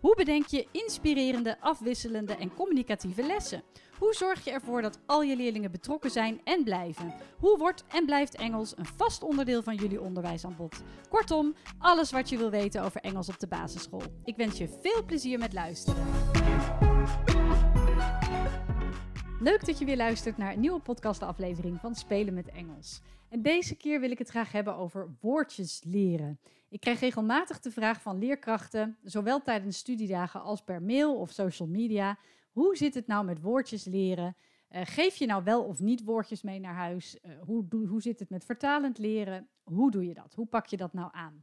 [0.00, 3.62] Hoe bedenk je inspirerende, afwisselende en communicatieve lessen?
[3.98, 7.14] Hoe zorg je ervoor dat al je leerlingen betrokken zijn en blijven?
[7.38, 10.82] Hoe wordt en blijft Engels een vast onderdeel van jullie onderwijsaanbod?
[11.08, 14.02] Kortom, alles wat je wil weten over Engels op de basisschool.
[14.24, 16.04] Ik wens je veel plezier met luisteren.
[19.40, 23.00] Leuk dat je weer luistert naar een nieuwe podcastaflevering van Spelen met Engels.
[23.28, 26.40] En deze keer wil ik het graag hebben over woordjes leren.
[26.68, 31.68] Ik krijg regelmatig de vraag van leerkrachten, zowel tijdens studiedagen als per mail of social
[31.68, 32.18] media.
[32.52, 34.36] Hoe zit het nou met woordjes leren?
[34.70, 37.18] Uh, geef je nou wel of niet woordjes mee naar huis?
[37.22, 39.48] Uh, hoe, hoe zit het met vertalend leren?
[39.62, 40.34] Hoe doe je dat?
[40.34, 41.42] Hoe pak je dat nou aan?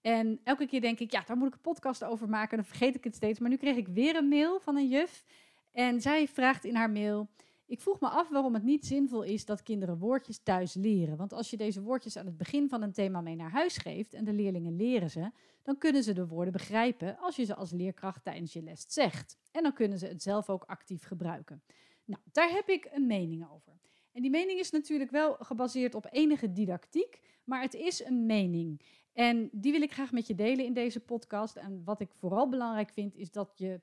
[0.00, 2.56] En elke keer denk ik, ja, daar moet ik een podcast over maken.
[2.56, 3.38] Dan vergeet ik het steeds.
[3.38, 5.24] Maar nu kreeg ik weer een mail van een juf.
[5.72, 7.28] En zij vraagt in haar mail:
[7.74, 11.16] ik vroeg me af waarom het niet zinvol is dat kinderen woordjes thuis leren.
[11.16, 14.14] Want als je deze woordjes aan het begin van een thema mee naar huis geeft
[14.14, 15.30] en de leerlingen leren ze,
[15.62, 19.38] dan kunnen ze de woorden begrijpen als je ze als leerkracht tijdens je les zegt.
[19.52, 21.62] En dan kunnen ze het zelf ook actief gebruiken.
[22.04, 23.72] Nou, daar heb ik een mening over.
[24.12, 28.80] En die mening is natuurlijk wel gebaseerd op enige didactiek, maar het is een mening.
[29.12, 31.56] En die wil ik graag met je delen in deze podcast.
[31.56, 33.80] En wat ik vooral belangrijk vind, is dat je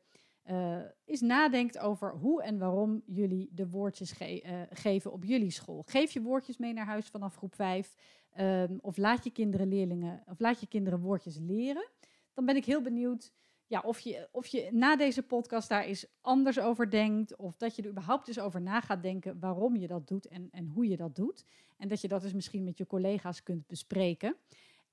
[0.50, 5.52] uh, is nadenkt over hoe en waarom jullie de woordjes ge uh, geven op jullie
[5.52, 5.84] school.
[5.86, 7.96] Geef je woordjes mee naar huis vanaf groep 5.
[8.38, 11.90] Um, ehm, of laat je kinderen leerlingen of laat je kinderen woordjes leren.
[12.34, 13.32] Dan ben ik heel benieuwd
[13.72, 17.36] ja, of, je, of je na deze podcast daar eens anders over denkt.
[17.36, 20.48] Of dat je er überhaupt eens over na gaat denken waarom je dat doet en,
[20.52, 21.46] en hoe je dat doet.
[21.78, 24.36] En dat je dat dus misschien met je collega's kunt bespreken.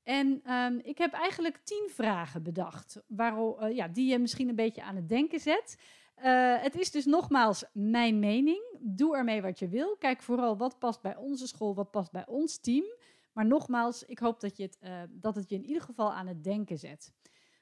[0.08, 4.82] En um, ik heb eigenlijk tien vragen bedacht, uh, ja, die je misschien een beetje
[4.82, 5.78] aan het denken zet.
[6.18, 8.78] Uh, het is dus nogmaals mijn mening.
[8.80, 9.96] Doe ermee wat je wil.
[9.96, 12.84] Kijk vooral wat past bij onze school, wat past bij ons team.
[13.32, 16.26] Maar nogmaals, ik hoop dat, je het, uh, dat het je in ieder geval aan
[16.26, 17.12] het denken zet.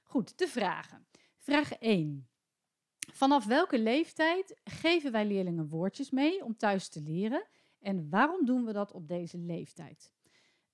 [0.02, 1.06] Goed, de vragen.
[1.38, 2.28] Vraag 1.
[3.12, 7.46] Vanaf welke leeftijd geven wij leerlingen woordjes mee om thuis te leren?
[7.80, 10.14] En waarom doen we dat op deze leeftijd?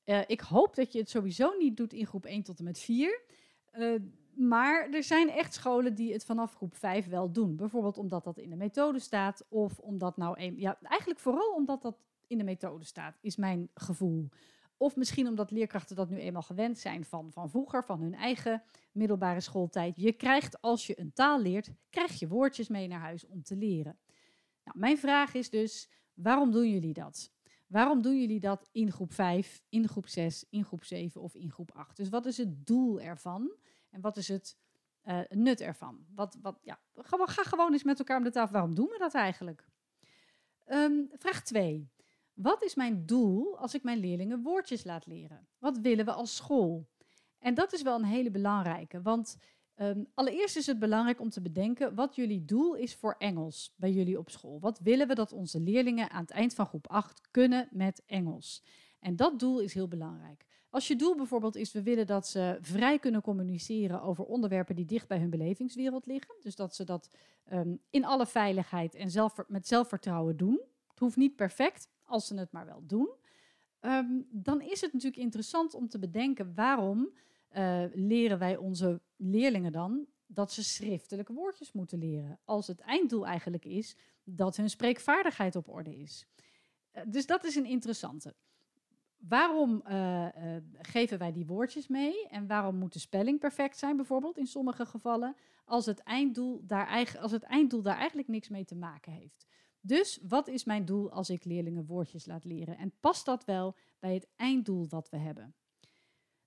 [0.05, 2.79] Uh, ik hoop dat je het sowieso niet doet in groep 1 tot en met
[2.79, 3.23] 4.
[3.73, 4.01] Uh,
[4.35, 7.57] maar er zijn echt scholen die het vanaf groep 5 wel doen.
[7.57, 9.47] Bijvoorbeeld omdat dat in de methode staat.
[9.49, 11.97] Of omdat nou ja, eigenlijk vooral omdat dat
[12.27, 14.29] in de methode staat, is mijn gevoel.
[14.77, 18.63] Of misschien omdat leerkrachten dat nu eenmaal gewend zijn van, van vroeger, van hun eigen
[18.93, 19.97] middelbare schooltijd.
[19.97, 23.57] Je krijgt als je een taal leert, krijg je woordjes mee naar huis om te
[23.57, 23.99] leren.
[24.65, 27.33] Nou, mijn vraag is dus, waarom doen jullie dat?
[27.73, 31.51] Waarom doen jullie dat in groep 5, in groep 6, in groep 7 of in
[31.51, 31.97] groep 8?
[31.97, 33.53] Dus wat is het doel ervan?
[33.91, 34.57] En wat is het
[35.05, 36.07] uh, nut ervan?
[36.15, 38.53] Wat, wat, ja, ga gewoon eens met elkaar om de tafel.
[38.53, 39.67] Waarom doen we dat eigenlijk?
[40.67, 41.91] Um, vraag 2.
[42.33, 45.49] Wat is mijn doel als ik mijn leerlingen woordjes laat leren?
[45.59, 46.89] Wat willen we als school?
[47.39, 49.37] En dat is wel een hele belangrijke, want
[49.77, 53.93] Um, allereerst is het belangrijk om te bedenken wat jullie doel is voor Engels bij
[53.93, 54.61] jullie op school.
[54.61, 58.65] Wat willen we dat onze leerlingen aan het eind van groep 8 kunnen met Engels?
[59.01, 60.47] En dat doel is heel belangrijk.
[60.71, 64.85] Als je doel bijvoorbeeld is, we willen dat ze vrij kunnen communiceren over onderwerpen die
[64.85, 66.35] dicht bij hun belevingswereld liggen.
[66.41, 67.11] Dus dat ze dat
[67.53, 70.61] um, in alle veiligheid en zelf, met zelfvertrouwen doen.
[70.89, 73.09] Het hoeft niet perfect, als ze het maar wel doen.
[73.81, 77.13] Um, dan is het natuurlijk interessant om te bedenken waarom
[77.57, 82.39] uh, leren wij onze leerlingen dan dat ze schriftelijke woordjes moeten leren.
[82.45, 86.27] Als het einddoel eigenlijk is dat hun spreekvaardigheid op orde is.
[86.93, 88.35] Uh, dus dat is een interessante.
[89.17, 90.27] Waarom uh,
[90.79, 92.29] geven wij die woordjes mee?
[92.29, 97.17] En waarom moet de spelling perfect zijn, bijvoorbeeld in sommige gevallen, als het, einddoel daar,
[97.21, 99.47] als het einddoel daar eigenlijk niks mee te maken heeft?
[99.81, 102.77] Dus wat is mijn doel als ik leerlingen woordjes laat leren?
[102.79, 105.55] En past dat wel bij het einddoel wat we hebben?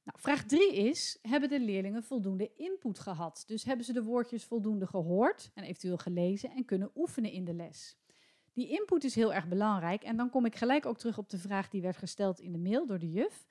[0.05, 3.43] Nou, vraag 3 is, hebben de leerlingen voldoende input gehad?
[3.47, 7.53] Dus hebben ze de woordjes voldoende gehoord en eventueel gelezen en kunnen oefenen in de
[7.53, 7.97] les?
[8.53, 11.37] Die input is heel erg belangrijk en dan kom ik gelijk ook terug op de
[11.37, 13.45] vraag die werd gesteld in de mail door de juf.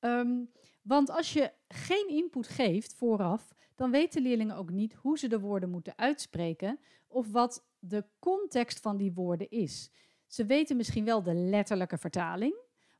[0.00, 0.50] Um,
[0.82, 5.40] want als je geen input geeft vooraf, dan weten leerlingen ook niet hoe ze de
[5.40, 6.78] woorden moeten uitspreken
[7.08, 9.90] of wat de context van die woorden is.
[10.26, 12.54] Ze weten misschien wel de letterlijke vertaling,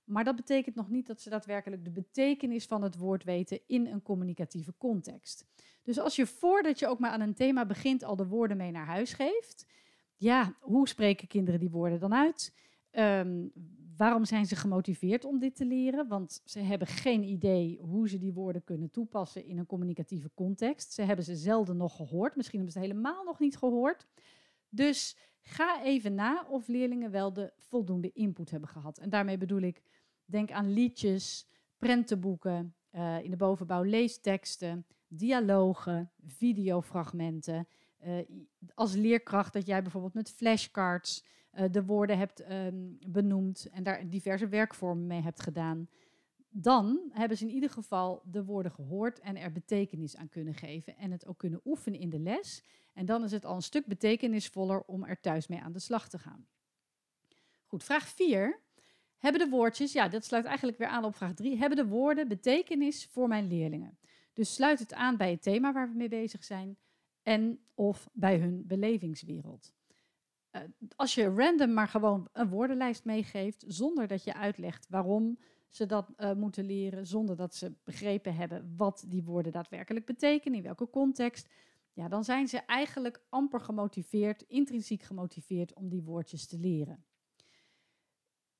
[0.08, 3.86] maar dat betekent nog niet dat ze daadwerkelijk de betekenis van het woord weten in
[3.86, 5.46] een communicatieve context.
[5.82, 8.70] Dus als je voordat je ook maar aan een thema begint al de woorden mee
[8.70, 9.66] naar huis geeft,
[10.16, 12.54] ja, hoe spreken kinderen die woorden dan uit?
[12.92, 13.52] Um,
[13.96, 16.08] waarom zijn ze gemotiveerd om dit te leren?
[16.08, 20.92] Want ze hebben geen idee hoe ze die woorden kunnen toepassen in een communicatieve context.
[20.92, 24.06] Ze hebben ze zelden nog gehoord, misschien hebben ze het helemaal nog niet gehoord.
[24.68, 28.98] Dus ga even na of leerlingen wel de voldoende input hebben gehad.
[28.98, 29.82] En daarmee bedoel ik,
[30.30, 31.46] denk aan liedjes,
[31.78, 37.68] prentenboeken, uh, in de bovenbouw leesteksten, dialogen, videofragmenten.
[38.06, 38.18] Uh,
[38.74, 44.08] als leerkracht dat jij bijvoorbeeld met flashcards uh, de woorden hebt um, benoemd en daar
[44.08, 45.88] diverse werkvormen mee hebt gedaan.
[46.50, 50.96] Dan hebben ze in ieder geval de woorden gehoord en er betekenis aan kunnen geven
[50.96, 52.64] en het ook kunnen oefenen in de les.
[52.92, 56.08] En dan is het al een stuk betekenisvoller om er thuis mee aan de slag
[56.08, 56.46] te gaan.
[57.66, 58.60] Goed, vraag 4.
[59.18, 62.28] Hebben de woordjes, ja, dat sluit eigenlijk weer aan op vraag 3, hebben de woorden
[62.28, 63.98] betekenis voor mijn leerlingen?
[64.32, 66.76] Dus sluit het aan bij het thema waar we mee bezig zijn
[67.22, 69.74] en of bij hun belevingswereld.
[70.52, 70.62] Uh,
[70.96, 75.38] als je random maar gewoon een woordenlijst meegeeft, zonder dat je uitlegt waarom
[75.68, 80.58] ze dat uh, moeten leren, zonder dat ze begrepen hebben wat die woorden daadwerkelijk betekenen,
[80.58, 81.48] in welke context,
[81.92, 87.04] ja, dan zijn ze eigenlijk amper gemotiveerd, intrinsiek gemotiveerd om die woordjes te leren.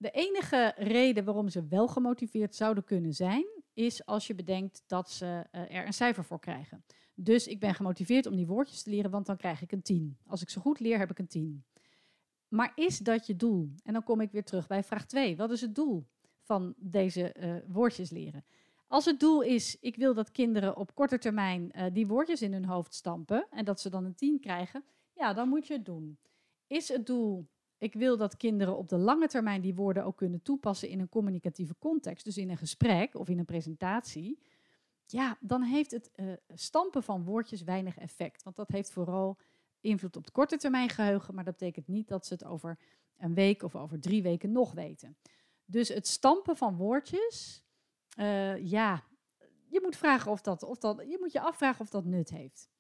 [0.01, 5.11] De enige reden waarom ze wel gemotiveerd zouden kunnen zijn, is als je bedenkt dat
[5.11, 6.85] ze uh, er een cijfer voor krijgen.
[7.15, 10.19] Dus ik ben gemotiveerd om die woordjes te leren, want dan krijg ik een 10.
[10.27, 11.65] Als ik ze goed leer, heb ik een 10.
[12.49, 13.71] Maar is dat je doel?
[13.83, 15.37] En dan kom ik weer terug bij vraag 2.
[15.37, 16.07] Wat is het doel
[16.43, 18.45] van deze uh, woordjes leren?
[18.87, 22.53] Als het doel is, ik wil dat kinderen op korte termijn uh, die woordjes in
[22.53, 25.85] hun hoofd stampen en dat ze dan een 10 krijgen, ja, dan moet je het
[25.85, 26.19] doen.
[26.67, 27.49] Is het doel,
[27.79, 31.09] ik wil dat kinderen op de lange termijn die woorden ook kunnen toepassen in een
[31.09, 34.39] communicatieve context, dus in een gesprek of in een presentatie,
[35.07, 38.43] ja, dan heeft het uh, stampen van woordjes weinig effect.
[38.43, 39.39] Want dat heeft vooral
[39.81, 42.79] invloed op het korte termijn geheugen, maar dat betekent niet dat ze het over
[43.17, 45.17] een week of over drie weken nog weten.
[45.65, 47.65] Dus het stampen van woordjes,
[48.19, 49.05] uh, ja,
[49.67, 52.71] je moet, vragen of dat, of dat, je moet je afvragen of dat nut heeft.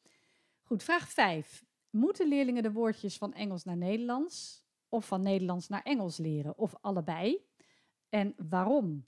[0.62, 1.64] Goed, vraag 5.
[1.90, 6.58] Moeten leerlingen de woordjes van Engels naar Nederlands of van Nederlands naar Engels leren?
[6.58, 7.46] Of allebei?
[8.08, 9.04] En waarom?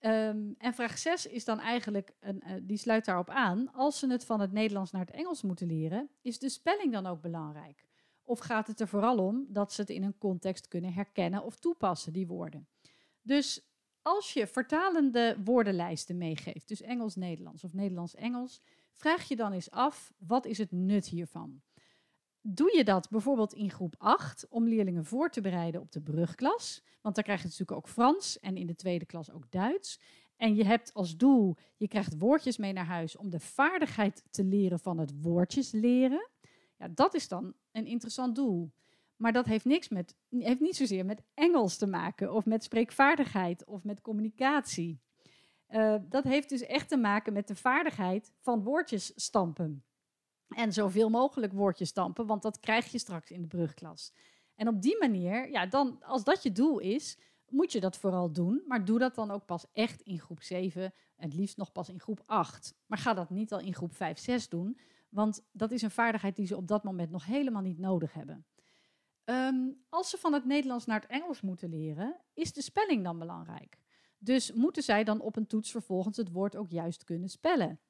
[0.00, 3.72] Um, en vraag 6 is dan eigenlijk, een, uh, die sluit daarop aan.
[3.72, 7.06] Als ze het van het Nederlands naar het Engels moeten leren, is de spelling dan
[7.06, 7.86] ook belangrijk?
[8.22, 11.56] Of gaat het er vooral om dat ze het in een context kunnen herkennen of
[11.56, 12.68] toepassen, die woorden?
[13.22, 13.72] Dus
[14.02, 18.60] als je vertalende woordenlijsten meegeeft, dus Engels-Nederlands of Nederlands-Engels,
[18.92, 21.62] vraag je dan eens af, wat is het nut hiervan?
[22.44, 26.82] Doe je dat bijvoorbeeld in groep 8 om leerlingen voor te bereiden op de brugklas?
[27.00, 30.00] Want dan krijg je natuurlijk ook Frans en in de tweede klas ook Duits.
[30.36, 34.44] En je hebt als doel, je krijgt woordjes mee naar huis om de vaardigheid te
[34.44, 36.28] leren van het woordjes leren.
[36.78, 38.72] Ja, dat is dan een interessant doel.
[39.16, 43.64] Maar dat heeft, niks met, heeft niet zozeer met Engels te maken of met spreekvaardigheid
[43.64, 45.00] of met communicatie.
[45.68, 49.84] Uh, dat heeft dus echt te maken met de vaardigheid van woordjes stampen.
[50.54, 54.12] En zoveel mogelijk woordjes stampen, want dat krijg je straks in de brugklas.
[54.54, 57.18] En op die manier, ja, dan, als dat je doel is,
[57.48, 58.62] moet je dat vooral doen.
[58.66, 62.00] Maar doe dat dan ook pas echt in groep 7, het liefst nog pas in
[62.00, 62.74] groep 8.
[62.86, 64.78] Maar ga dat niet al in groep 5, 6 doen,
[65.08, 68.46] want dat is een vaardigheid die ze op dat moment nog helemaal niet nodig hebben.
[69.24, 73.18] Um, als ze van het Nederlands naar het Engels moeten leren, is de spelling dan
[73.18, 73.78] belangrijk.
[74.18, 77.80] Dus moeten zij dan op een toets vervolgens het woord ook juist kunnen spellen?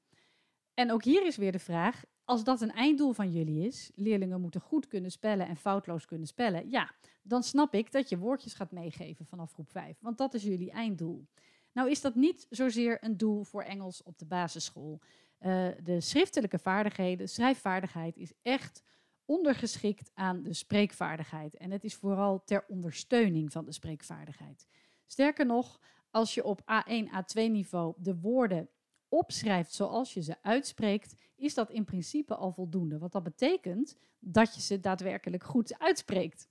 [0.75, 4.41] En ook hier is weer de vraag: als dat een einddoel van jullie is, leerlingen
[4.41, 6.91] moeten goed kunnen spellen en foutloos kunnen spellen, ja,
[7.23, 10.71] dan snap ik dat je woordjes gaat meegeven vanaf groep 5, want dat is jullie
[10.71, 11.27] einddoel.
[11.73, 15.01] Nou is dat niet zozeer een doel voor Engels op de basisschool.
[15.41, 18.83] Uh, de schriftelijke vaardigheden, schrijfvaardigheid is echt
[19.25, 21.57] ondergeschikt aan de spreekvaardigheid.
[21.57, 24.67] En het is vooral ter ondersteuning van de spreekvaardigheid.
[25.07, 28.69] Sterker nog, als je op A1, A2 niveau de woorden
[29.13, 32.99] opschrijft zoals je ze uitspreekt, is dat in principe al voldoende.
[32.99, 36.49] Want dat betekent dat je ze daadwerkelijk goed uitspreekt.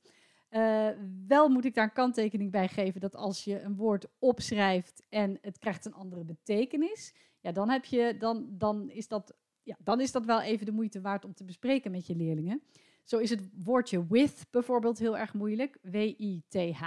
[0.49, 0.89] Uh,
[1.27, 5.37] wel moet ik daar een kanttekening bij geven dat als je een woord opschrijft en
[5.41, 10.01] het krijgt een andere betekenis, ja, dan, heb je, dan, dan, is dat, ja, dan
[10.01, 12.61] is dat wel even de moeite waard om te bespreken met je leerlingen.
[13.03, 16.83] Zo is het woordje with bijvoorbeeld heel erg moeilijk, W-I-T-H,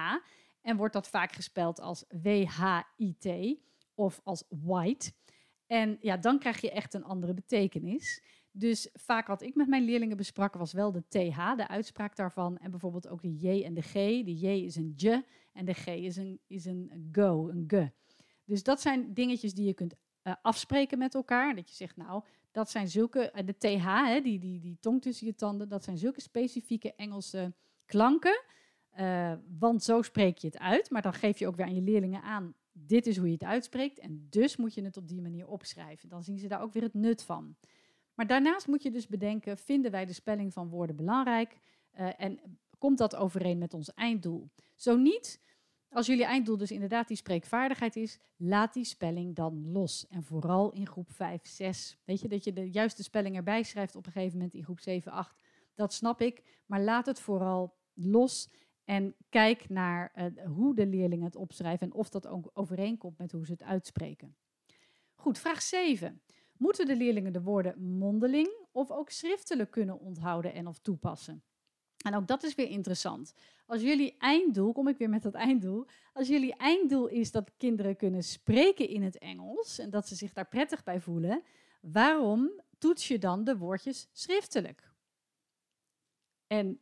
[0.63, 3.59] en wordt dat vaak gespeld als W-H-I-T
[3.95, 5.13] of als white.
[5.67, 8.23] En ja, dan krijg je echt een andere betekenis.
[8.51, 12.59] Dus vaak wat ik met mijn leerlingen besprak was wel de TH, de uitspraak daarvan.
[12.59, 13.93] En bijvoorbeeld ook de J en de G.
[13.93, 17.89] De J is een J en de G is een, is een go, een G.
[18.45, 21.55] Dus dat zijn dingetjes die je kunt uh, afspreken met elkaar.
[21.55, 25.03] Dat je zegt, nou, dat zijn zulke, uh, de TH, hè, die, die, die tong
[25.03, 27.55] tussen je tanden, dat zijn zulke specifieke Engelse
[27.87, 28.43] klanken.
[28.99, 30.91] Uh, want zo spreek je het uit.
[30.91, 33.45] Maar dan geef je ook weer aan je leerlingen aan: dit is hoe je het
[33.45, 33.99] uitspreekt.
[33.99, 36.09] En dus moet je het op die manier opschrijven.
[36.09, 37.57] Dan zien ze daar ook weer het nut van.
[38.15, 41.59] Maar daarnaast moet je dus bedenken: vinden wij de spelling van woorden belangrijk?
[41.99, 42.41] Uh, en
[42.79, 44.51] komt dat overeen met ons einddoel?
[44.75, 45.41] Zo niet,
[45.95, 50.07] als jullie einddoel dus inderdaad die spreekvaardigheid is, laat die spelling dan los.
[50.09, 51.99] En vooral in groep 5, 6.
[52.05, 54.81] Weet je, dat je de juiste spelling erbij schrijft op een gegeven moment in groep
[54.81, 55.43] 7, 8.
[55.75, 56.63] Dat snap ik.
[56.67, 58.51] Maar laat het vooral los.
[58.85, 63.33] En kijk naar uh, hoe de leerlingen het opschrijven en of dat ook overeenkomt met
[63.33, 64.37] hoe ze het uitspreken.
[65.15, 66.23] Goed, vraag 7.
[66.57, 71.43] Moeten de leerlingen de woorden mondeling of ook schriftelijk kunnen onthouden en of toepassen?
[72.05, 73.35] En ook dat is weer interessant.
[73.67, 75.87] Als jullie einddoel, kom ik weer met dat einddoel.
[76.13, 80.33] Als jullie einddoel is dat kinderen kunnen spreken in het Engels en dat ze zich
[80.33, 81.43] daar prettig bij voelen,
[81.81, 84.93] waarom toets je dan de woordjes schriftelijk?
[86.47, 86.81] En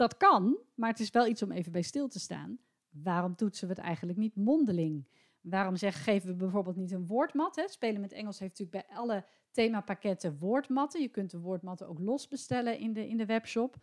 [0.00, 2.58] dat kan, maar het is wel iets om even bij stil te staan.
[2.90, 5.08] Waarom toetsen we het eigenlijk niet mondeling?
[5.40, 7.56] Waarom geven we bijvoorbeeld niet een woordmat?
[7.56, 7.68] Hè?
[7.68, 11.00] Spelen met Engels heeft natuurlijk bij alle themapakketten woordmatten.
[11.00, 13.76] Je kunt de woordmatten ook los bestellen in de, in de webshop.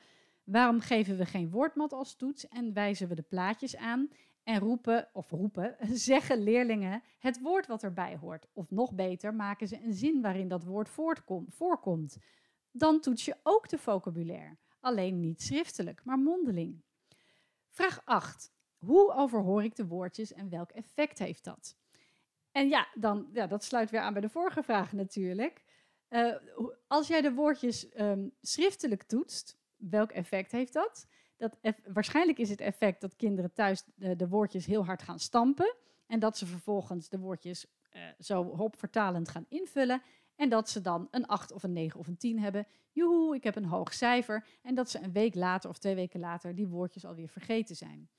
[0.44, 4.10] Waarom geven we geen woordmat als toets en wijzen we de plaatjes aan
[4.44, 5.76] en roepen, of roepen,
[6.10, 8.48] zeggen leerlingen het woord wat erbij hoort?
[8.54, 10.90] Of nog beter, maken ze een zin waarin dat woord
[11.48, 12.18] voorkomt.
[12.72, 16.82] Dan toets je ook de vocabulaire, alleen niet schriftelijk, maar mondeling.
[17.70, 18.52] Vraag 8.
[18.78, 21.76] Hoe overhoor ik de woordjes en welk effect heeft dat?
[22.52, 25.64] En ja, dan, ja dat sluit weer aan bij de vorige vraag natuurlijk.
[26.10, 26.36] Uh,
[26.88, 31.08] als jij de woordjes um, schriftelijk toetst, welk effect heeft dat?
[31.38, 31.58] dat
[31.94, 35.76] waarschijnlijk is het effect dat kinderen thuis de, de, woordjes heel hard gaan stampen.
[36.08, 37.66] En dat ze vervolgens de woordjes
[37.96, 40.02] uh, zo hopvertalend gaan invullen.
[40.38, 42.68] En dat ze dan een 8 of een 9 of een 10 hebben.
[42.92, 44.48] Joehoe, ik heb een hoog cijfer.
[44.62, 48.10] En dat ze een week later of twee weken later die woordjes alweer vergeten zijn.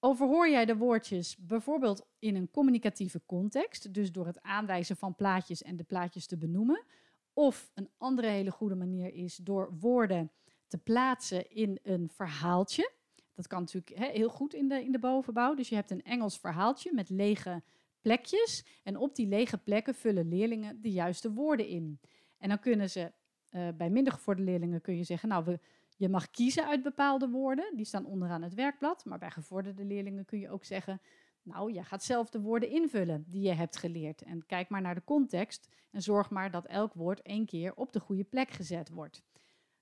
[0.00, 5.62] Overhoor jij de woordjes bijvoorbeeld in een communicatieve context, dus door het aanwijzen van plaatjes
[5.62, 6.84] en de plaatjes te benoemen?
[7.32, 10.32] Of een andere hele goede manier is door woorden
[10.66, 12.92] te plaatsen in een verhaaltje.
[13.34, 15.54] Dat kan natuurlijk heel goed in de, in de bovenbouw.
[15.54, 17.62] Dus je hebt een Engels verhaaltje met lege
[18.04, 18.64] plekjes.
[18.82, 22.00] En op die lege plekken vullen leerlingen de juiste woorden in.
[22.38, 23.12] En dan kunnen ze,
[23.50, 25.60] uh, bij minder gevorderde leerlingen kun je zeggen, nou, we,
[25.96, 27.76] je mag kiezen uit bepaalde woorden.
[27.76, 29.04] Die staan onderaan het werkblad.
[29.04, 31.00] Maar bij gevorderde leerlingen kun je ook zeggen,
[31.42, 34.22] nou, jij gaat zelf de woorden invullen die je hebt geleerd.
[34.22, 37.92] En kijk maar naar de context en zorg maar dat elk woord één keer op
[37.92, 39.22] de goede plek gezet wordt.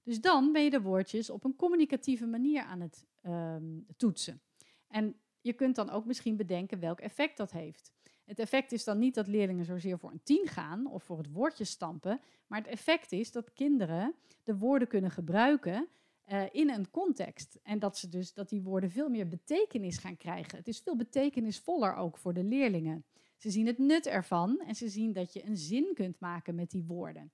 [0.02, 4.40] Dus dan ben je de woordjes op een communicatieve manier aan het ehm, toetsen.
[4.88, 7.92] En je kunt dan ook misschien bedenken welk effect dat heeft.
[8.24, 11.32] Het effect is dan niet dat leerlingen zozeer voor een 10 gaan of voor het
[11.32, 15.88] woordje stampen, maar het effect is dat kinderen de woorden kunnen gebruiken
[16.28, 17.58] uh, in een context.
[17.62, 20.58] En dat, ze dus, dat die woorden veel meer betekenis gaan krijgen.
[20.58, 23.04] Het is veel betekenisvoller ook voor de leerlingen.
[23.36, 26.70] Ze zien het nut ervan en ze zien dat je een zin kunt maken met
[26.70, 27.32] die woorden.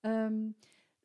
[0.00, 0.56] Um,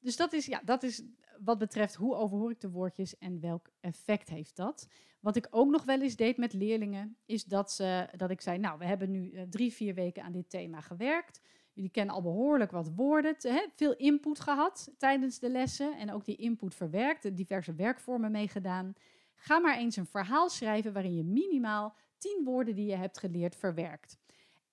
[0.01, 1.03] dus dat is, ja, dat is
[1.43, 4.87] wat betreft hoe overhoor ik de woordjes en welk effect heeft dat.
[5.19, 8.57] Wat ik ook nog wel eens deed met leerlingen, is dat, ze, dat ik zei,
[8.57, 11.41] nou, we hebben nu uh, drie, vier weken aan dit thema gewerkt.
[11.73, 16.25] Jullie kennen al behoorlijk wat woorden, hè, veel input gehad tijdens de lessen en ook
[16.25, 18.93] die input verwerkt, diverse werkvormen meegedaan.
[19.35, 23.55] Ga maar eens een verhaal schrijven waarin je minimaal tien woorden die je hebt geleerd
[23.55, 24.19] verwerkt.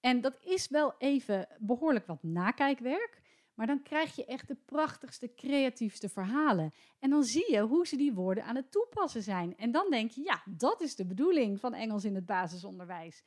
[0.01, 3.18] En dat is wel even behoorlijk wat nakijkwerk.
[3.59, 6.73] Maar dan krijg je echt de prachtigste, creatiefste verhalen.
[6.99, 9.57] En dan zie je hoe ze die woorden aan het toepassen zijn.
[9.57, 13.23] En dan denk je, ja, dat is de bedoeling van Engels in het basisonderwijs.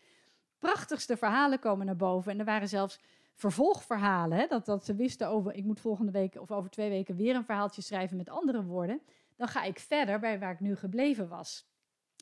[0.60, 2.32] Prachtigste verhalen komen naar boven.
[2.32, 3.00] En er waren zelfs
[3.34, 4.38] vervolgverhalen.
[4.38, 4.48] Hè?
[4.48, 7.46] Dat, dat ze wisten over, ik moet volgende week of over twee weken weer een
[7.46, 9.02] verhaaltje schrijven met andere woorden.
[9.36, 11.66] Dan ga ik verder bij waar ik nu gebleven was.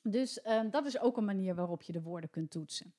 [0.03, 2.93] Dus uh, dat is ook een manier waarop je de woorden kunt toetsen.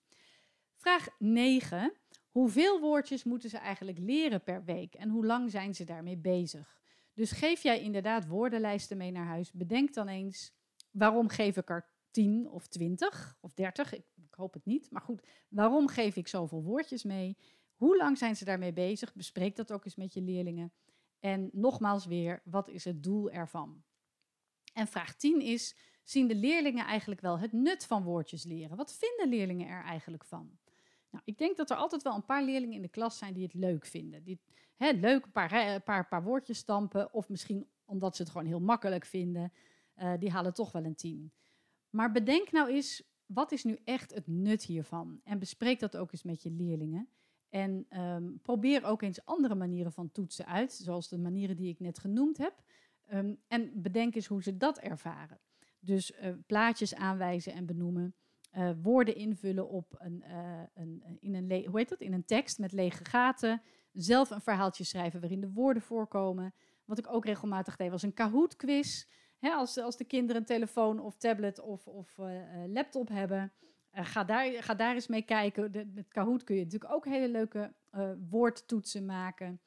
[0.76, 1.92] Vraag 9.
[2.30, 6.80] Hoeveel woordjes moeten ze eigenlijk leren per week en hoe lang zijn ze daarmee bezig?
[7.14, 9.52] Dus geef jij inderdaad woordenlijsten mee naar huis.
[9.52, 10.52] Bedenk dan eens,
[10.90, 13.92] waarom geef ik er 10 of 20 of 30?
[13.92, 17.36] Ik, ik hoop het niet, maar goed, waarom geef ik zoveel woordjes mee?
[17.74, 19.14] Hoe lang zijn ze daarmee bezig?
[19.14, 20.72] Bespreek dat ook eens met je leerlingen.
[21.18, 23.82] En nogmaals weer, wat is het doel ervan?
[24.72, 28.76] En vraag 10 is, zien de leerlingen eigenlijk wel het nut van woordjes leren?
[28.76, 30.58] Wat vinden leerlingen er eigenlijk van?
[31.10, 33.42] Nou, ik denk dat er altijd wel een paar leerlingen in de klas zijn die
[33.42, 34.22] het leuk vinden.
[34.22, 34.40] Die
[34.76, 37.12] hè, leuk een paar, paar, woordjes stampen.
[37.12, 39.52] Of misschien omdat ze het gewoon heel makkelijk vinden.
[39.96, 41.32] Uh, die halen toch wel een tien.
[41.90, 45.20] Maar bedenk nou eens, wat is nu echt het nut hiervan?
[45.24, 47.08] En bespreek dat ook eens met je leerlingen.
[47.48, 51.80] En um, probeer ook eens andere manieren van toetsen uit, zoals de manieren die ik
[51.80, 52.62] net genoemd heb.
[53.12, 55.40] Um, en bedenk eens hoe ze dat ervaren.
[55.80, 56.12] Dus
[56.46, 58.14] plaatjes aanwijzen en benoemen.
[58.82, 60.24] Woorden invullen op een,
[60.74, 62.00] een, in, een hoe heet dat?
[62.00, 63.62] in een tekst met lege gaten.
[63.92, 66.54] Zelf een verhaaltje schrijven waarin de woorden voorkomen.
[66.84, 69.06] Wat ik ook regelmatig deed was een Kahoot-quiz.
[69.40, 72.18] als, als de kinderen een telefoon of tablet of, of
[72.66, 73.52] laptop hebben,
[73.92, 75.90] ga, daar, ga daar eens mee kijken.
[75.94, 77.74] Met Kahoot kun je natuurlijk ook hele leuke
[78.30, 79.60] woordtoetsen maken.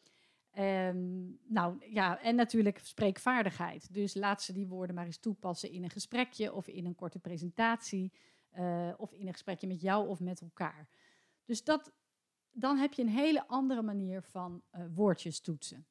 [0.60, 3.94] Um, nou ja, en natuurlijk spreekvaardigheid.
[3.94, 7.20] Dus laat ze die woorden maar eens toepassen in een gesprekje of in een korte
[7.20, 8.14] presentatie.
[8.60, 10.88] Uh, of in een gesprekje met jou of met elkaar.
[11.46, 11.92] Dus dat,
[12.52, 14.62] dan heb je een hele andere manier van
[14.94, 15.86] woordjes toetsen.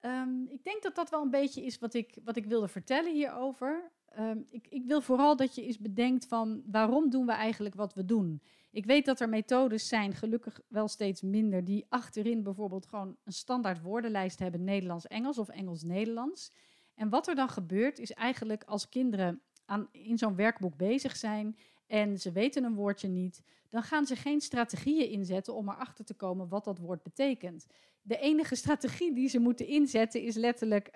[0.00, 3.12] Um, ik denk dat dat wel een beetje is wat ik, wat ik wilde vertellen
[3.12, 3.90] hierover.
[4.08, 7.94] Ehm, ik, ik, wil vooral dat je eens bedenkt van waarom doen we eigenlijk wat
[7.94, 8.42] we doen.
[8.70, 13.32] Ik weet dat er methodes zijn, gelukkig wel steeds minder, die achterin bijvoorbeeld gewoon een
[13.32, 16.52] standaard woordenlijst hebben, Nederlands-Engels of Engels-Nederlands.
[16.94, 21.56] En wat er dan gebeurt is eigenlijk als kinderen aan, in zo'n werkboek bezig zijn
[21.86, 26.14] en ze weten een woordje niet, dan gaan ze geen strategieën inzetten om erachter te
[26.14, 27.66] komen wat dat woord betekent.
[28.02, 30.90] De enige strategie die ze moeten inzetten is letterlijk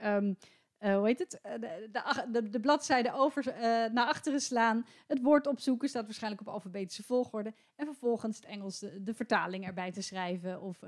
[0.80, 1.40] uh, hoe heet het?
[1.40, 3.60] Eh, de, de, de, bladzijde over, uh,
[3.92, 8.78] naar achteren slaan, het woord opzoeken, staat waarschijnlijk op alfabetische volgorde, en vervolgens het Engels
[8.78, 10.60] de, vertaling erbij te schrijven.
[10.60, 10.80] Of,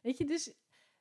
[0.00, 0.52] weet je, dus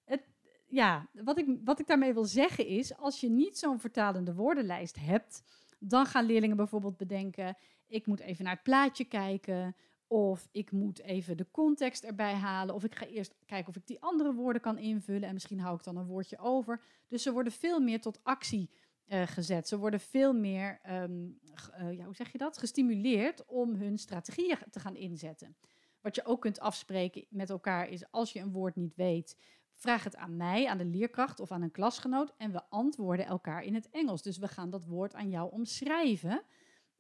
[0.04, 0.24] het,
[0.68, 4.96] ja, wat ik, wat ik daarmee wil zeggen is, als je niet zo'n vertalende woordenlijst
[5.00, 5.44] hebt,
[5.84, 7.58] dan gaan leerlingen bijvoorbeeld bedenken,
[7.88, 9.76] ik moet even naar het plaatje kijken,
[10.12, 12.76] of ik moet even de context erbij halen.
[12.76, 15.28] Of ik ga eerst kijken of ik die andere woorden kan invullen.
[15.28, 16.82] En misschien hou ik dan een woordje over.
[17.08, 18.70] Dus ze worden veel meer tot actie
[19.08, 19.68] uh, gezet.
[19.68, 21.40] Ze worden veel meer, um,
[21.80, 22.58] uh, ja, hoe zeg je dat?
[22.58, 25.56] Gestimuleerd om hun strategieën te gaan inzetten.
[26.02, 29.38] Wat je ook kunt afspreken met elkaar is als je een woord niet weet.
[29.82, 32.34] Vraag het aan mij, aan de leerkracht of aan een klasgenoot.
[32.38, 34.22] En we antwoorden elkaar in het Engels.
[34.22, 36.44] Dus we gaan dat woord aan jou omschrijven.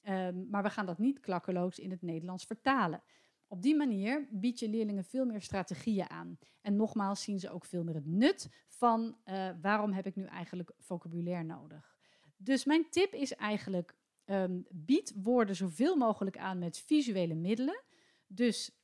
[0.03, 3.03] Um, maar we gaan dat niet klakkeloos in het Nederlands vertalen.
[3.47, 6.37] Op die manier bied je leerlingen veel meer strategieën aan.
[6.61, 10.25] En nogmaals zien ze ook veel meer het nut van uh, waarom heb ik nu
[10.25, 11.95] eigenlijk vocabulaire nodig.
[12.37, 17.81] Dus mijn tip is eigenlijk, um, bied woorden zoveel mogelijk aan met visuele middelen.
[18.27, 18.80] Dus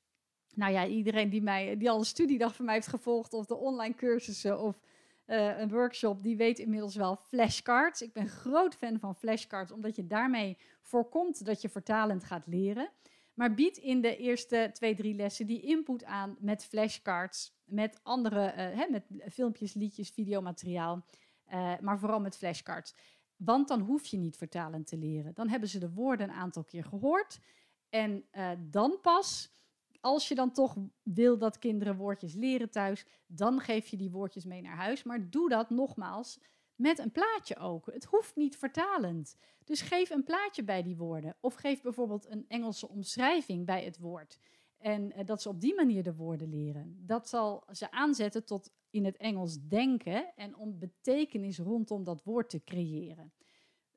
[0.58, 3.56] nou ja, iedereen die, mij, die al een studiedag van mij heeft gevolgd, of de
[3.56, 4.80] online cursussen, of
[5.26, 8.02] uh, een workshop, die weet inmiddels wel flashcards.
[8.02, 12.90] Ik ben groot fan van flashcards, omdat je daarmee voorkomt dat je vertalend gaat leren.
[13.34, 18.46] Maar bied in de eerste twee, drie lessen die input aan met flashcards, met andere,
[18.46, 21.06] uh, hè, met filmpjes, liedjes, videomateriaal,
[21.54, 22.96] uh, maar vooral met flashcards.
[23.36, 25.34] Want dan hoef je niet vertalend te leren.
[25.34, 27.40] Dan hebben ze de woorden een aantal keer gehoord.
[27.90, 28.26] En
[28.60, 29.52] dan pas
[30.02, 34.46] als je dan toch wil dat kinderen woordjes leren thuis, dan geef je die woordjes
[34.46, 35.04] mee naar huis.
[35.04, 36.40] Maar doe dat nogmaals
[36.76, 37.86] met een plaatje ook.
[37.86, 39.36] Het hoeft niet vertalend.
[39.64, 41.36] Dus geef een plaatje bij die woorden.
[41.40, 44.40] Of geef bijvoorbeeld een Engelse omschrijving bij het woord.
[44.78, 47.04] En uh, dat ze op die manier de woorden leren.
[47.06, 52.50] Dat zal ze aanzetten tot in het Engels denken en om betekenis rondom dat woord
[52.50, 53.34] te creëren.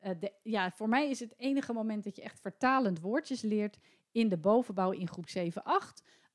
[0.01, 3.79] De, ja, voor mij is het enige moment dat je echt vertalend woordjes leert,
[4.13, 5.41] in de bovenbouw in groep 7-8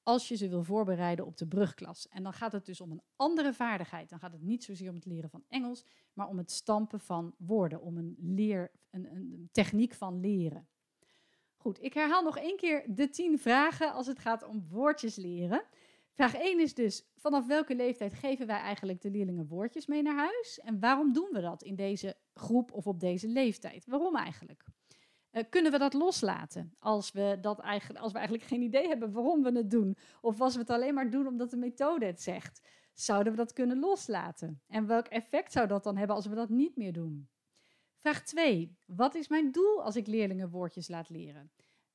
[0.03, 2.07] als je ze wil voorbereiden op de brugklas.
[2.09, 4.09] En dan gaat het dus om een andere vaardigheid.
[4.09, 7.35] Dan gaat het niet zozeer om het leren van Engels, maar om het stampen van
[7.37, 10.67] woorden, om een, leer, een, een techniek van leren.
[11.55, 15.63] Goed, ik herhaal nog één keer de tien vragen als het gaat om woordjes leren.
[16.13, 20.15] Vraag 1 is dus, vanaf welke leeftijd geven wij eigenlijk de leerlingen woordjes mee naar
[20.15, 20.59] huis?
[20.59, 23.85] En waarom doen we dat in deze groep of op deze leeftijd?
[23.85, 24.65] Waarom eigenlijk?
[25.35, 29.11] Uh, kunnen we dat loslaten als we, dat eigenlijk, als we eigenlijk geen idee hebben
[29.11, 29.97] waarom we het doen?
[30.21, 32.61] Of als we het alleen maar doen omdat de methode het zegt?
[32.93, 34.61] Zouden we dat kunnen loslaten?
[34.67, 37.29] En welk effect zou dat dan hebben als we dat niet meer doen?
[37.97, 38.77] Vraag 2.
[38.85, 41.51] Wat is mijn doel als ik leerlingen woordjes laat leren?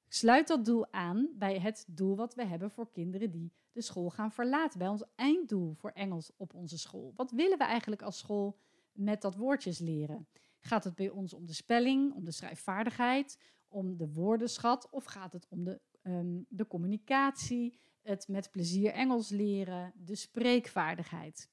[0.08, 4.10] Sluit dat doel aan bij het doel wat we hebben voor kinderen die de school
[4.10, 4.78] gaan verlaten.
[4.78, 7.12] Bij ons einddoel voor Engels op onze school.
[7.16, 8.58] Wat willen we eigenlijk als school
[8.92, 10.28] met dat woordjes leren?
[10.60, 15.32] Gaat het bij ons om de spelling, om de schrijfvaardigheid, om de woordenschat of gaat
[15.32, 21.50] het om de, um, de communicatie, het met plezier Engels leren, de spreekvaardigheid?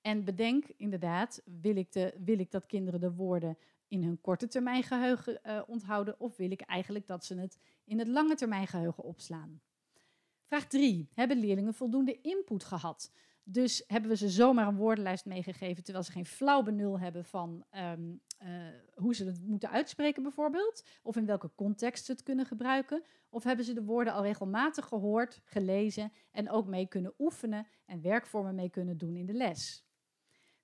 [0.00, 4.48] En bedenk inderdaad, wil ik, de, wil ik dat kinderen de woorden in hun korte
[4.48, 8.66] termijn geheugen uh, onthouden of wil ik eigenlijk dat ze het in het lange termijn
[8.66, 9.60] geheugen opslaan?
[10.44, 11.08] Vraag 3.
[11.12, 13.12] Hebben leerlingen voldoende input gehad?
[13.46, 17.64] Dus hebben we ze zomaar een woordenlijst meegegeven, terwijl ze geen flauw benul hebben van
[17.76, 18.48] um, uh,
[18.94, 23.44] hoe ze het moeten uitspreken bijvoorbeeld, of in welke context ze het kunnen gebruiken, of
[23.44, 28.54] hebben ze de woorden al regelmatig gehoord, gelezen en ook mee kunnen oefenen en werkvormen
[28.54, 29.86] mee kunnen doen in de les.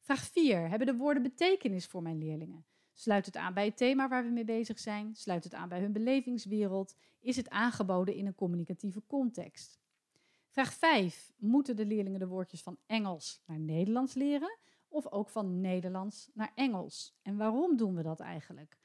[0.01, 0.69] Vraag 4.
[0.69, 2.64] Hebben de woorden betekenis voor mijn leerlingen?
[2.93, 5.14] Sluit het aan bij het thema waar we mee bezig zijn?
[5.14, 6.95] Sluit het aan bij hun belevingswereld?
[7.21, 9.80] Is het aangeboden in een communicatieve context?
[10.50, 11.32] Vraag 5.
[11.36, 14.58] Moeten de leerlingen de woordjes van Engels naar Nederlands leren
[14.88, 17.14] of ook van Nederlands naar Engels?
[17.22, 18.78] En waarom doen we dat eigenlijk?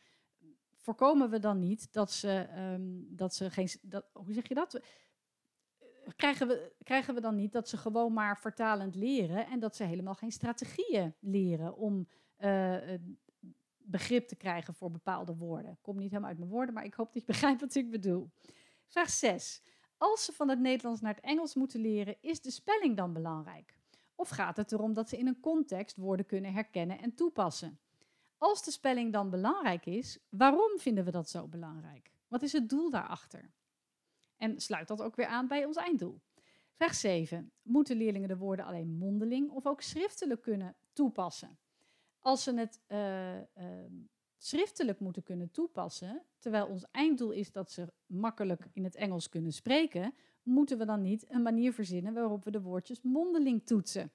[0.78, 3.70] Voorkomen we dan niet dat ze, ehm, dat ze geen.
[3.82, 4.82] Dat, hoe zeg je dat?
[6.16, 9.84] Krijgen we, krijgen we dan niet dat ze gewoon maar vertalend leren en dat ze
[9.84, 12.08] helemaal geen strategieën leren om
[12.40, 12.78] uh,
[13.78, 15.78] begrip te krijgen voor bepaalde woorden?
[15.82, 18.32] Komt niet helemaal uit mijn woorden, maar ik hoop dat je begrijpt wat ik bedoel.
[18.86, 19.64] Vraag 6.
[19.98, 23.78] Als ze van het Nederlands naar het Engels moeten leren, is de spelling dan belangrijk?
[24.16, 27.80] Of gaat het erom dat ze in een context woorden kunnen herkennen en toepassen?
[28.38, 32.12] Als de spelling dan belangrijk is, waarom vinden we dat zo belangrijk?
[32.28, 33.54] Wat is het doel daarachter?
[34.38, 36.22] En sluit dat ook weer aan bij ons einddoel.
[36.74, 37.52] Vraag 7.
[37.62, 41.58] Moeten leerlingen de woorden alleen mondeling of ook schriftelijk kunnen toepassen?
[42.20, 43.44] Als ze het uh, uh,
[44.38, 49.54] schriftelijk moeten kunnen toepassen, terwijl ons einddoel is dat ze makkelijk in het Engels kunnen
[49.54, 54.12] spreken, moeten we dan niet een manier verzinnen waarop we de woordjes mondeling toetsen?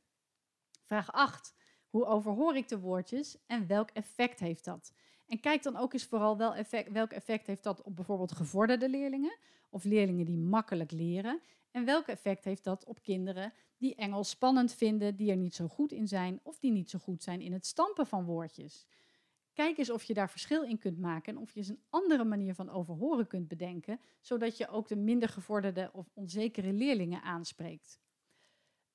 [0.84, 1.54] Vraag 8.
[1.88, 4.92] Hoe overhoor ik de woordjes en welk effect heeft dat?
[5.26, 6.54] En kijk dan ook eens vooral wel
[6.92, 11.40] welk effect heeft dat op bijvoorbeeld gevorderde leerlingen of leerlingen die makkelijk leren.
[11.70, 15.68] En welk effect heeft dat op kinderen die Engels spannend vinden, die er niet zo
[15.68, 18.86] goed in zijn of die niet zo goed zijn in het stampen van woordjes.
[19.60, 22.24] Kijk eens of je daar verschil in kunt maken en of je eens een andere
[22.24, 28.00] manier van overhoren kunt bedenken, zodat je ook de minder gevorderde of onzekere leerlingen aanspreekt.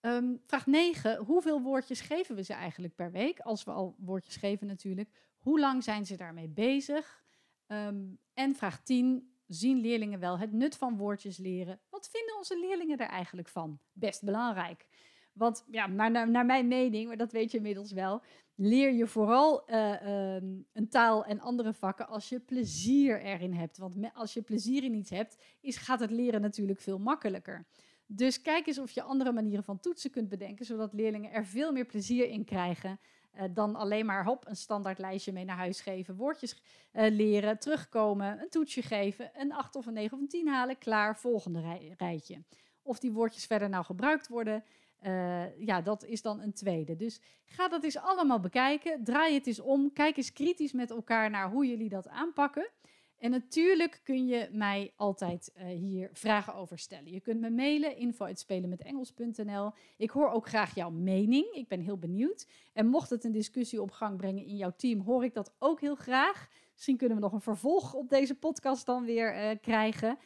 [0.01, 1.17] Um, vraag 9.
[1.17, 3.39] Hoeveel woordjes geven we ze eigenlijk per week?
[3.39, 5.10] Als we al woordjes geven natuurlijk.
[5.38, 7.23] Hoe lang zijn ze daarmee bezig?
[7.67, 9.36] Um, en vraag 10.
[9.47, 11.80] Zien leerlingen wel het nut van woordjes leren?
[11.89, 13.80] Wat vinden onze leerlingen er eigenlijk van?
[13.93, 14.88] Best belangrijk.
[15.36, 18.21] Want ja, naar, naar mijn mening, maar dat weet je inmiddels wel,
[18.56, 23.78] leer je vooral uh, um, een taal en andere vakken als je plezier erin hebt.
[23.78, 27.65] Want als je plezier in iets hebt, is, gaat het leren natuurlijk veel makkelijker.
[28.06, 31.71] Dus kijk eens of je andere manieren van toetsen kunt bedenken, zodat leerlingen er veel
[31.71, 33.00] meer plezier in krijgen.
[33.36, 36.62] Uh, dan alleen maar hop, een standaard lijstje mee naar huis geven, woordjes
[36.93, 40.78] uh, leren, terugkomen, een toetsje geven, een 8 of een 9 of een 10 halen,
[40.78, 42.43] klaar, volgende rij, rijtje.
[42.82, 44.63] Of die woordjes verder nou gebruikt worden,
[45.05, 46.95] uh, ja, dat is dan een tweede.
[46.95, 51.29] Dus ga dat eens allemaal bekijken, draai het eens om, kijk eens kritisch met elkaar
[51.29, 52.69] naar hoe jullie dat aanpakken.
[53.17, 57.11] En natuurlijk kun je mij altijd uh, hier vragen over stellen.
[57.11, 59.71] Je kunt me mailen, info.spelenmetengels.nl.
[59.97, 61.45] Ik hoor ook graag jouw mening.
[61.45, 62.47] Ik ben heel benieuwd.
[62.73, 65.81] En mocht het een discussie op gang brengen in jouw team, hoor ik dat ook
[65.81, 66.49] heel graag.
[66.73, 70.17] Misschien kunnen we nog een vervolg op deze podcast dan weer uh, krijgen.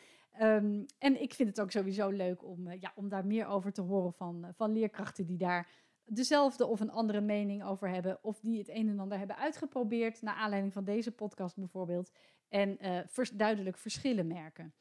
[0.42, 3.74] Um, en ik vind het ook sowieso leuk om, uh, ja, om daar meer over
[3.74, 5.68] te horen van, van leerkrachten die daar
[6.06, 8.24] dezelfde of een andere mening over hebben.
[8.24, 12.12] Of die het een en ander hebben uitgeprobeerd, naar aanleiding van deze podcast bijvoorbeeld.
[12.48, 14.74] En vers duidelijk verschillen merken.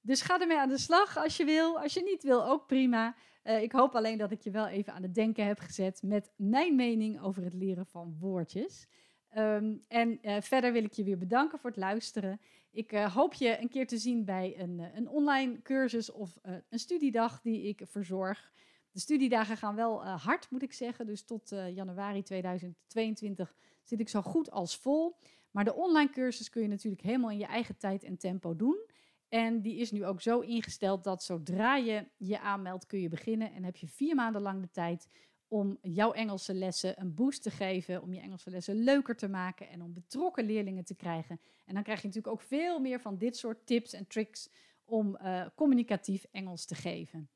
[0.00, 1.80] Dus ga ermee aan de slag als je wil.
[1.80, 3.14] Als je niet wil, ook prima.
[3.42, 6.76] Ik hoop alleen dat ik je wel even aan het denken heb gezet met mijn
[6.76, 8.88] mening over het leren van woordjes.
[9.36, 12.40] Um, en verder wil ik je weer bedanken voor het luisteren.
[12.74, 16.54] Ik uh, hoop je een keer te zien bij een, een online cursus of uh,
[16.68, 18.52] een studiedag die ik verzorg.
[18.90, 21.06] De studiedagen gaan wel hard, moet ik zeggen.
[21.06, 25.16] Dus tot januari 2022 zit ik zo goed als vol.
[25.50, 28.86] Maar de online cursus kun je natuurlijk helemaal in je eigen tijd en tempo doen.
[29.28, 33.52] En die is nu ook zo ingesteld dat zodra je je aanmeldt kun je beginnen.
[33.52, 35.08] En heb je vier maanden lang de tijd
[35.54, 39.68] om jouw Engelse lessen een boost te geven, om je Engelse lessen leuker te maken
[39.68, 41.40] en om betrokken leerlingen te krijgen.
[41.64, 44.50] En dan krijg je natuurlijk ook veel meer van dit soort tips en tricks
[44.84, 47.28] om uh, communicatief Engels te geven.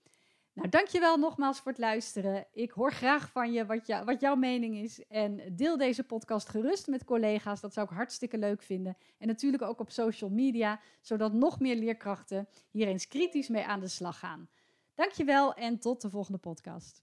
[0.52, 2.46] Nou, dankjewel nogmaals voor het luisteren.
[2.52, 5.07] Ik hoor graag van je wat, wat jouw mening is.
[5.07, 7.61] En deel deze podcast gerust met collega's.
[7.61, 8.96] Dat zou ik hartstikke leuk vinden.
[9.18, 13.81] En natuurlijk ook op social media, zodat nog meer leerkrachten hier eens kritisch mee aan
[13.81, 14.48] de slag gaan.
[14.94, 17.02] Dankjewel en tot de volgende podcast.